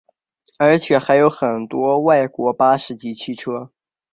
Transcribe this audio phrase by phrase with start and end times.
[0.57, 3.71] 而且还有很多外国巴士及汽车。